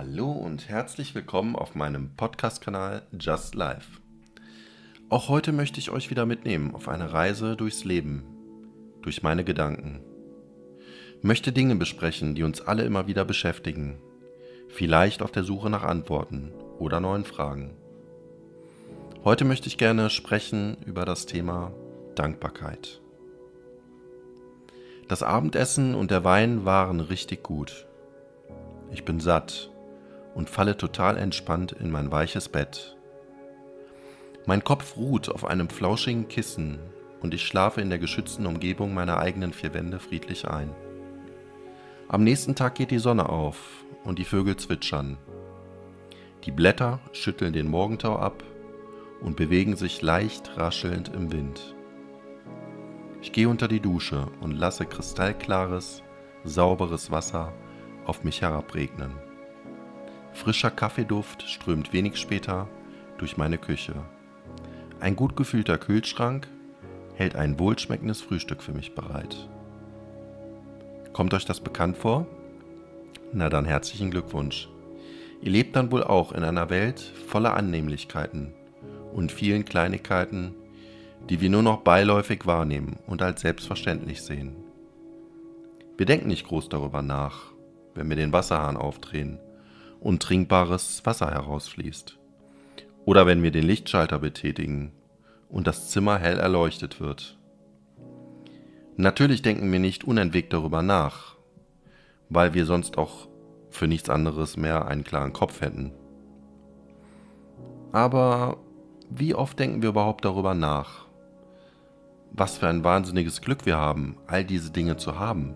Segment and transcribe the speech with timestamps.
[0.00, 3.98] Hallo und herzlich willkommen auf meinem Podcast-Kanal Just Life.
[5.08, 8.22] Auch heute möchte ich euch wieder mitnehmen auf eine Reise durchs Leben,
[9.02, 9.98] durch meine Gedanken.
[11.20, 13.98] Möchte Dinge besprechen, die uns alle immer wieder beschäftigen,
[14.68, 17.72] vielleicht auf der Suche nach Antworten oder neuen Fragen.
[19.24, 21.72] Heute möchte ich gerne sprechen über das Thema
[22.14, 23.00] Dankbarkeit.
[25.08, 27.88] Das Abendessen und der Wein waren richtig gut.
[28.92, 29.72] Ich bin satt
[30.38, 32.96] und falle total entspannt in mein weiches Bett.
[34.46, 36.78] Mein Kopf ruht auf einem flauschigen Kissen
[37.20, 40.70] und ich schlafe in der geschützten Umgebung meiner eigenen vier Wände friedlich ein.
[42.06, 45.18] Am nächsten Tag geht die Sonne auf und die Vögel zwitschern.
[46.44, 48.44] Die Blätter schütteln den Morgentau ab
[49.20, 51.74] und bewegen sich leicht raschelnd im Wind.
[53.22, 56.04] Ich gehe unter die Dusche und lasse kristallklares,
[56.44, 57.52] sauberes Wasser
[58.06, 59.27] auf mich herabregnen.
[60.38, 62.68] Frischer Kaffeeduft strömt wenig später
[63.18, 63.94] durch meine Küche.
[65.00, 66.46] Ein gut gefühlter Kühlschrank
[67.14, 69.48] hält ein wohlschmeckendes Frühstück für mich bereit.
[71.12, 72.28] Kommt euch das bekannt vor?
[73.32, 74.68] Na dann herzlichen Glückwunsch.
[75.42, 78.54] Ihr lebt dann wohl auch in einer Welt voller Annehmlichkeiten
[79.12, 80.54] und vielen Kleinigkeiten,
[81.28, 84.54] die wir nur noch beiläufig wahrnehmen und als selbstverständlich sehen.
[85.96, 87.52] Wir denken nicht groß darüber nach,
[87.96, 89.40] wenn wir den Wasserhahn aufdrehen
[90.00, 92.18] und trinkbares Wasser herausfließt.
[93.04, 94.92] Oder wenn wir den Lichtschalter betätigen
[95.48, 97.38] und das Zimmer hell erleuchtet wird.
[98.96, 101.36] Natürlich denken wir nicht unentwegt darüber nach,
[102.28, 103.28] weil wir sonst auch
[103.70, 105.92] für nichts anderes mehr einen klaren Kopf hätten.
[107.92, 108.58] Aber
[109.10, 111.06] wie oft denken wir überhaupt darüber nach?
[112.32, 115.54] Was für ein wahnsinniges Glück wir haben, all diese Dinge zu haben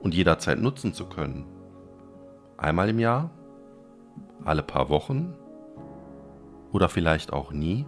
[0.00, 1.44] und jederzeit nutzen zu können.
[2.56, 3.30] Einmal im Jahr?
[4.44, 5.34] Alle paar Wochen
[6.72, 7.86] oder vielleicht auch nie?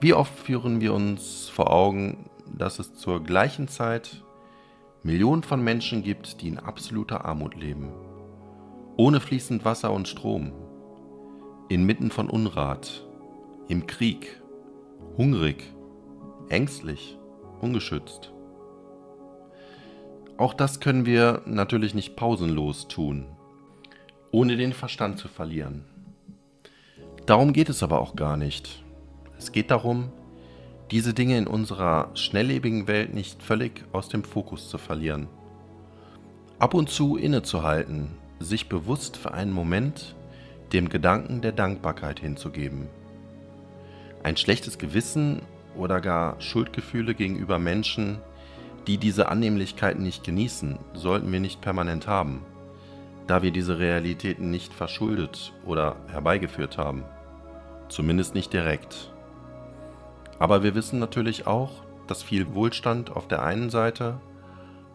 [0.00, 4.22] Wie oft führen wir uns vor Augen, dass es zur gleichen Zeit
[5.02, 7.92] Millionen von Menschen gibt, die in absoluter Armut leben,
[8.96, 10.52] ohne fließend Wasser und Strom,
[11.68, 13.06] inmitten von Unrat,
[13.68, 14.42] im Krieg,
[15.16, 15.64] hungrig,
[16.48, 17.18] ängstlich,
[17.60, 18.32] ungeschützt.
[20.36, 23.35] Auch das können wir natürlich nicht pausenlos tun
[24.30, 25.84] ohne den Verstand zu verlieren.
[27.26, 28.84] Darum geht es aber auch gar nicht.
[29.38, 30.12] Es geht darum,
[30.90, 35.28] diese Dinge in unserer schnelllebigen Welt nicht völlig aus dem Fokus zu verlieren.
[36.58, 40.14] Ab und zu innezuhalten, sich bewusst für einen Moment
[40.72, 42.88] dem Gedanken der Dankbarkeit hinzugeben.
[44.22, 45.42] Ein schlechtes Gewissen
[45.76, 48.18] oder gar Schuldgefühle gegenüber Menschen,
[48.86, 52.44] die diese Annehmlichkeiten nicht genießen, sollten wir nicht permanent haben
[53.26, 57.04] da wir diese Realitäten nicht verschuldet oder herbeigeführt haben.
[57.88, 59.12] Zumindest nicht direkt.
[60.38, 64.20] Aber wir wissen natürlich auch, dass viel Wohlstand auf der einen Seite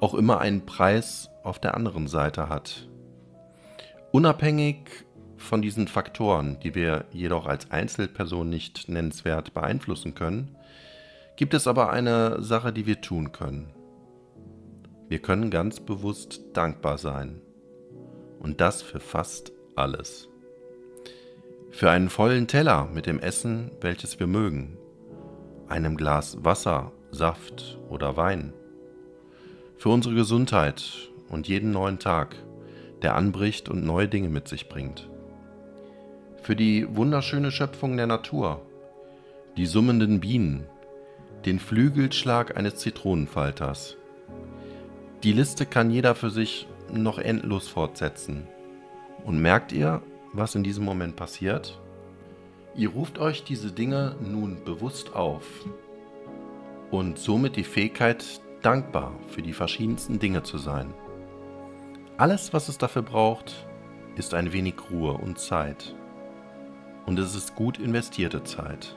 [0.00, 2.88] auch immer einen Preis auf der anderen Seite hat.
[4.12, 5.06] Unabhängig
[5.36, 10.56] von diesen Faktoren, die wir jedoch als Einzelperson nicht nennenswert beeinflussen können,
[11.36, 13.70] gibt es aber eine Sache, die wir tun können.
[15.08, 17.40] Wir können ganz bewusst dankbar sein.
[18.40, 20.28] Und das für fast alles.
[21.70, 24.76] Für einen vollen Teller mit dem Essen, welches wir mögen,
[25.68, 28.52] einem Glas Wasser, Saft oder Wein.
[29.76, 32.36] Für unsere Gesundheit und jeden neuen Tag,
[33.02, 35.08] der anbricht und neue Dinge mit sich bringt.
[36.42, 38.62] Für die wunderschöne Schöpfung der Natur,
[39.56, 40.66] die summenden Bienen,
[41.44, 43.96] den Flügelschlag eines Zitronenfalters.
[45.22, 48.46] Die Liste kann jeder für sich noch endlos fortsetzen.
[49.24, 51.80] Und merkt ihr, was in diesem Moment passiert?
[52.74, 55.44] Ihr ruft euch diese Dinge nun bewusst auf
[56.90, 60.92] und somit die Fähigkeit, dankbar für die verschiedensten Dinge zu sein.
[62.16, 63.66] Alles, was es dafür braucht,
[64.16, 65.94] ist ein wenig Ruhe und Zeit.
[67.06, 68.96] Und es ist gut investierte Zeit.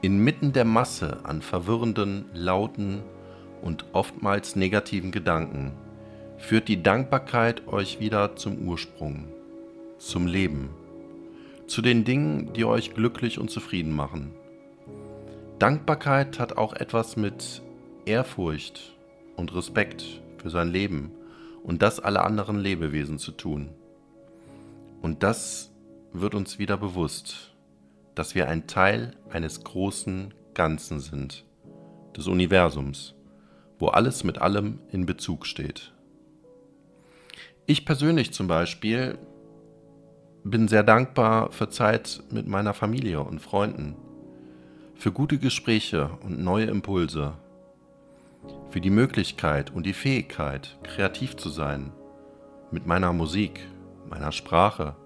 [0.00, 3.02] Inmitten der Masse an verwirrenden, lauten
[3.62, 5.72] und oftmals negativen Gedanken
[6.42, 9.28] führt die Dankbarkeit euch wieder zum Ursprung,
[9.98, 10.70] zum Leben,
[11.68, 14.32] zu den Dingen, die euch glücklich und zufrieden machen.
[15.60, 17.62] Dankbarkeit hat auch etwas mit
[18.06, 18.92] Ehrfurcht
[19.36, 21.12] und Respekt für sein Leben
[21.62, 23.68] und das aller anderen Lebewesen zu tun.
[25.00, 25.70] Und das
[26.12, 27.54] wird uns wieder bewusst,
[28.16, 31.44] dass wir ein Teil eines großen Ganzen sind,
[32.16, 33.14] des Universums,
[33.78, 35.92] wo alles mit allem in Bezug steht.
[37.66, 39.18] Ich persönlich zum Beispiel
[40.42, 43.94] bin sehr dankbar für Zeit mit meiner Familie und Freunden,
[44.96, 47.34] für gute Gespräche und neue Impulse,
[48.70, 51.92] für die Möglichkeit und die Fähigkeit, kreativ zu sein,
[52.72, 53.60] mit meiner Musik,
[54.10, 54.96] meiner Sprache,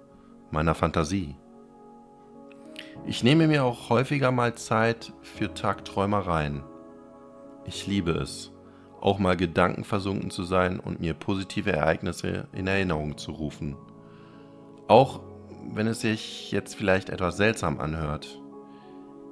[0.50, 1.36] meiner Fantasie.
[3.06, 6.64] Ich nehme mir auch häufiger mal Zeit für Tagträumereien.
[7.66, 8.50] Ich liebe es,
[9.06, 13.76] auch mal gedankenversunken zu sein und mir positive Ereignisse in Erinnerung zu rufen.
[14.88, 15.20] Auch
[15.72, 18.40] wenn es sich jetzt vielleicht etwas seltsam anhört.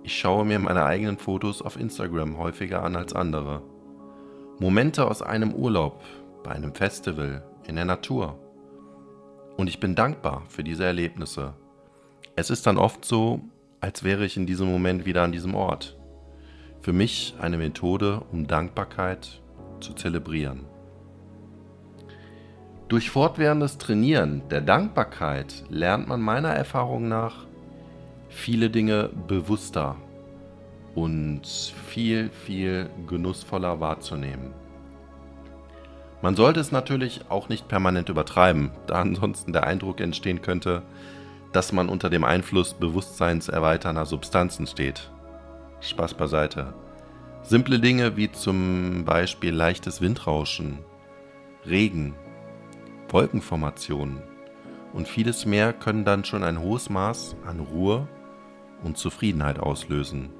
[0.04, 3.62] Ich schaue mir meine eigenen Fotos auf Instagram häufiger an als andere.
[4.60, 6.04] Momente aus einem Urlaub,
[6.44, 8.38] bei einem Festival, in der Natur.
[9.56, 11.54] Und ich bin dankbar für diese Erlebnisse.
[12.36, 13.40] Es ist dann oft so,
[13.80, 15.98] als wäre ich in diesem Moment wieder an diesem Ort.
[16.80, 19.40] Für mich eine Methode, um Dankbarkeit
[19.80, 20.66] zu zelebrieren.
[22.88, 27.46] Durch fortwährendes Trainieren der Dankbarkeit lernt man meiner Erfahrung nach
[28.28, 29.96] viele Dinge bewusster
[30.94, 31.46] und
[31.88, 34.52] viel, viel genussvoller wahrzunehmen.
[36.22, 40.82] Man sollte es natürlich auch nicht permanent übertreiben, da ansonsten der Eindruck entstehen könnte,
[41.52, 45.10] dass man unter dem Einfluss bewusstseinserweiternder Substanzen steht.
[45.80, 46.74] Spaß beiseite.
[47.46, 50.78] Simple Dinge wie zum Beispiel leichtes Windrauschen,
[51.66, 52.14] Regen,
[53.10, 54.22] Wolkenformationen
[54.94, 58.08] und vieles mehr können dann schon ein hohes Maß an Ruhe
[58.82, 60.30] und Zufriedenheit auslösen.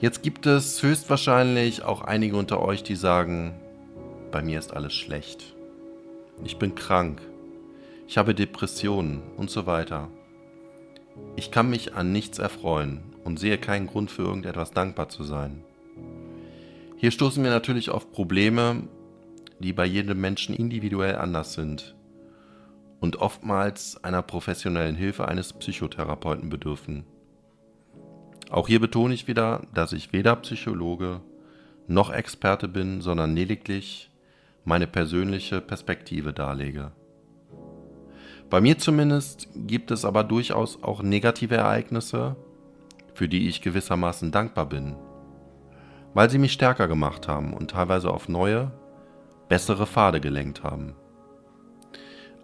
[0.00, 3.58] Jetzt gibt es höchstwahrscheinlich auch einige unter euch, die sagen,
[4.30, 5.56] bei mir ist alles schlecht.
[6.44, 7.20] Ich bin krank.
[8.06, 10.08] Ich habe Depressionen und so weiter.
[11.34, 15.62] Ich kann mich an nichts erfreuen und sehe keinen Grund für irgendetwas dankbar zu sein.
[16.96, 18.84] Hier stoßen wir natürlich auf Probleme,
[19.58, 21.94] die bei jedem Menschen individuell anders sind
[23.00, 27.04] und oftmals einer professionellen Hilfe eines Psychotherapeuten bedürfen.
[28.48, 31.20] Auch hier betone ich wieder, dass ich weder Psychologe
[31.86, 34.10] noch Experte bin, sondern lediglich
[34.64, 36.92] meine persönliche Perspektive darlege.
[38.48, 42.36] Bei mir zumindest gibt es aber durchaus auch negative Ereignisse,
[43.18, 44.94] für die ich gewissermaßen dankbar bin,
[46.14, 48.70] weil sie mich stärker gemacht haben und teilweise auf neue,
[49.48, 50.94] bessere Pfade gelenkt haben.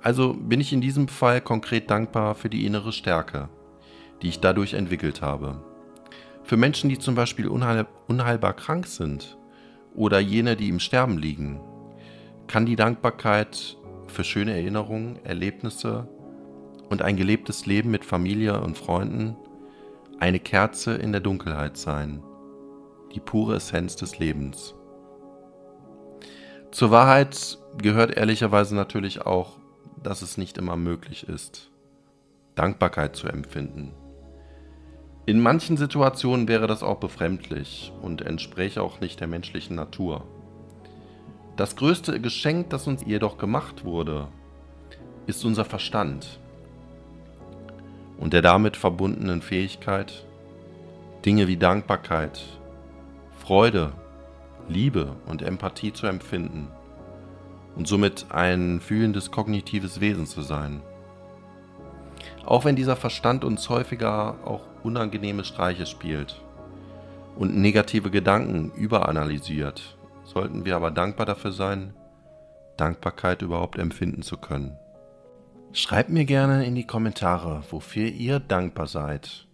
[0.02, 3.48] Also bin ich in diesem Fall konkret dankbar für die innere Stärke,
[4.20, 5.62] die ich dadurch entwickelt habe.
[6.42, 9.38] Für Menschen, die zum Beispiel unheil unheilbar krank sind
[9.94, 11.60] oder jene, die im Sterben liegen,
[12.48, 13.76] kann die Dankbarkeit
[14.08, 16.08] für schöne Erinnerungen, Erlebnisse
[16.90, 19.36] und ein gelebtes Leben mit Familie und Freunden
[20.20, 22.22] eine Kerze in der Dunkelheit sein,
[23.14, 24.74] die pure Essenz des Lebens.
[26.70, 29.58] Zur Wahrheit gehört ehrlicherweise natürlich auch,
[30.02, 31.70] dass es nicht immer möglich ist,
[32.54, 33.92] Dankbarkeit zu empfinden.
[35.26, 40.26] In manchen Situationen wäre das auch befremdlich und entspräche auch nicht der menschlichen Natur.
[41.56, 44.28] Das größte Geschenk, das uns jedoch gemacht wurde,
[45.26, 46.40] ist unser Verstand
[48.18, 50.24] und der damit verbundenen Fähigkeit,
[51.24, 52.40] Dinge wie Dankbarkeit,
[53.38, 53.92] Freude,
[54.68, 56.68] Liebe und Empathie zu empfinden
[57.76, 60.80] und somit ein fühlendes kognitives Wesen zu sein.
[62.46, 66.42] Auch wenn dieser Verstand uns häufiger auch unangenehme Streiche spielt
[67.36, 71.94] und negative Gedanken überanalysiert, sollten wir aber dankbar dafür sein,
[72.76, 74.76] Dankbarkeit überhaupt empfinden zu können.
[75.76, 79.48] Schreibt mir gerne in die Kommentare, wofür ihr dankbar seid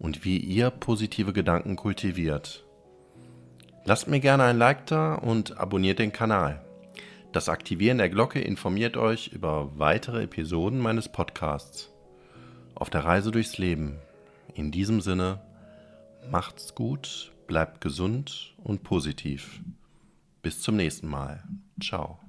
[0.00, 2.64] und wie ihr positive Gedanken kultiviert.
[3.84, 6.64] Lasst mir gerne ein Like da und abonniert den Kanal.
[7.30, 11.92] Das Aktivieren der Glocke informiert euch über weitere Episoden meines Podcasts.
[12.74, 14.00] Auf der Reise durchs Leben.
[14.54, 15.40] In diesem Sinne,
[16.32, 19.60] macht's gut, bleibt gesund und positiv.
[20.42, 21.44] Bis zum nächsten Mal.
[21.80, 22.23] Ciao.